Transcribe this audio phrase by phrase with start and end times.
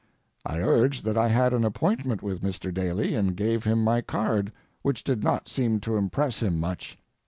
[0.43, 2.73] I urged that I had an appointment with Mr.
[2.73, 6.97] Daly, and gave him my card, which did not seem to impress him much.